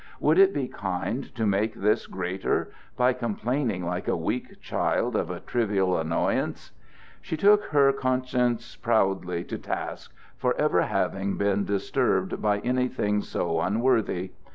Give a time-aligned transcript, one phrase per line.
[0.19, 5.29] Would it be kind to make this greater by complaining like a weak child of
[5.29, 6.71] a trivial annoyance?
[7.21, 13.61] She took her conscience proudly to task for ever having been disturbed by anything so
[13.61, 14.31] unworthy.